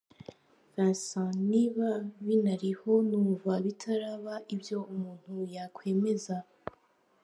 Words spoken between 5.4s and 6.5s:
yakwemeza.